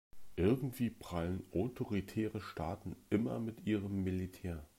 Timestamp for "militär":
4.03-4.65